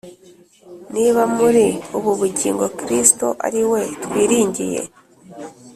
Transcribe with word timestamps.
Niba 0.93 1.21
muri 1.37 1.65
ubu 1.97 2.11
bugingo 2.19 2.65
Kristo 2.79 3.27
ari 3.45 3.61
we 3.71 3.81
twiringiye. 4.03 4.81